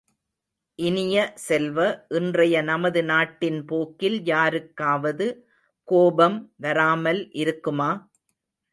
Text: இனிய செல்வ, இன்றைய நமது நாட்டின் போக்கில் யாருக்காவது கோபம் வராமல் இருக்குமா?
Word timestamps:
இனிய 0.79 1.15
செல்வ, 1.43 1.77
இன்றைய 2.11 2.55
நமது 2.61 3.03
நாட்டின் 3.03 3.61
போக்கில் 3.65 4.19
யாருக்காவது 4.25 5.27
கோபம் 5.87 6.39
வராமல் 6.59 7.23
இருக்குமா? 7.35 7.91